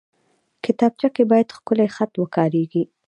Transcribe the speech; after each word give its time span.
کتابچه 0.63 1.07
کې 1.15 1.23
باید 1.31 1.53
ښکلی 1.55 1.87
خط 1.95 2.11
وکارېږي 2.17 2.83